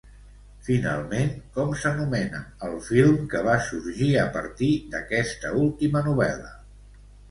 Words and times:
Finalment, 0.69 1.29
com 1.57 1.75
s'anomena 1.83 2.41
el 2.69 2.75
film 2.89 3.23
que 3.35 3.45
va 3.51 3.61
sorgir 3.69 4.11
a 4.27 4.27
partir 4.41 4.75
d'aquesta 4.97 5.57
última 5.71 6.09
novel·la? 6.13 6.55